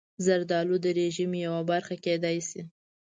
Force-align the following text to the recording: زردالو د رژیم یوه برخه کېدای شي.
زردالو 0.25 0.75
د 0.85 0.87
رژیم 0.99 1.31
یوه 1.45 1.61
برخه 1.71 1.95
کېدای 2.05 2.37
شي. 2.49 2.61